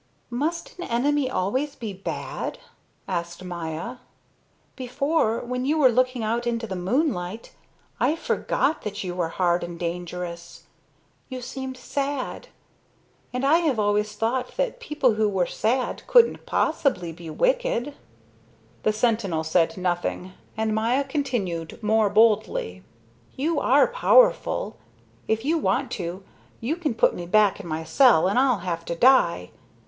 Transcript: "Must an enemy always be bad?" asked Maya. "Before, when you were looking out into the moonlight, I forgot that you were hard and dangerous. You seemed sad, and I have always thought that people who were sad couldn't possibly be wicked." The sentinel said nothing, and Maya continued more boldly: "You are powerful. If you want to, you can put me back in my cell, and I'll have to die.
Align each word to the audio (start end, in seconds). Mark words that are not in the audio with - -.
"Must 0.31 0.75
an 0.79 0.85
enemy 0.85 1.29
always 1.29 1.75
be 1.75 1.93
bad?" 1.93 2.57
asked 3.07 3.43
Maya. 3.43 3.97
"Before, 4.75 5.41
when 5.41 5.63
you 5.63 5.77
were 5.77 5.91
looking 5.91 6.23
out 6.23 6.47
into 6.47 6.65
the 6.65 6.75
moonlight, 6.75 7.51
I 7.99 8.15
forgot 8.15 8.81
that 8.81 9.03
you 9.03 9.13
were 9.13 9.29
hard 9.29 9.63
and 9.63 9.77
dangerous. 9.79 10.63
You 11.29 11.39
seemed 11.39 11.77
sad, 11.77 12.47
and 13.31 13.45
I 13.45 13.57
have 13.59 13.77
always 13.79 14.13
thought 14.15 14.57
that 14.57 14.79
people 14.79 15.13
who 15.13 15.29
were 15.29 15.45
sad 15.45 16.01
couldn't 16.07 16.47
possibly 16.47 17.11
be 17.11 17.29
wicked." 17.29 17.93
The 18.81 18.93
sentinel 18.93 19.43
said 19.43 19.77
nothing, 19.77 20.33
and 20.57 20.73
Maya 20.73 21.03
continued 21.03 21.77
more 21.83 22.09
boldly: 22.09 22.81
"You 23.35 23.59
are 23.59 23.85
powerful. 23.85 24.77
If 25.27 25.45
you 25.45 25.59
want 25.59 25.91
to, 25.91 26.23
you 26.59 26.75
can 26.75 26.95
put 26.95 27.13
me 27.13 27.27
back 27.27 27.59
in 27.59 27.67
my 27.67 27.83
cell, 27.83 28.27
and 28.27 28.39
I'll 28.39 28.61
have 28.65 28.83
to 28.85 28.95
die. 28.95 29.51